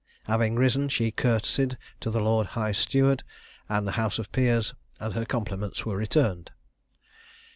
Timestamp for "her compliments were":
5.13-5.95